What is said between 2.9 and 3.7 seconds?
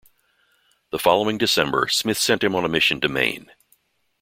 to Maine.